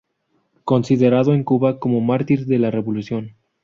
Considerado 0.65 1.31
en 1.35 1.43
Cuba 1.43 1.77
como 1.77 2.01
mártir 2.01 2.47
de 2.47 2.57
la 2.57 2.71
revolución. 2.71 3.35